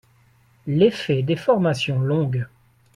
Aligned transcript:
L’effet 0.65 1.21
des 1.21 1.35
formations 1.35 1.99
longues. 1.99 2.47